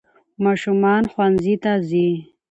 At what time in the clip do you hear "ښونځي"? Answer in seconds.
1.11-1.55